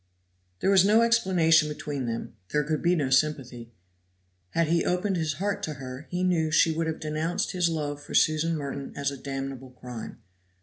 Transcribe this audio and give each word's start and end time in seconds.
There 0.61 0.71
was 0.71 0.83
no 0.83 1.03
explanation 1.03 1.69
between 1.69 2.07
them, 2.07 2.33
there 2.49 2.63
could 2.63 2.81
be 2.81 2.95
no 2.95 3.11
sympathy; 3.11 3.71
had 4.49 4.65
he 4.67 4.83
opened 4.83 5.15
his 5.15 5.33
heart 5.33 5.61
to 5.61 5.73
her 5.75 6.07
he 6.09 6.23
knew 6.23 6.49
she 6.49 6.71
would 6.71 6.87
have 6.87 6.99
denounced 6.99 7.51
his 7.51 7.69
love 7.69 8.01
for 8.01 8.15
Susan 8.15 8.57
Merton 8.57 8.93
as 8.95 9.11
a 9.11 9.15
damnable 9.17 9.69
crime. 9.69 10.17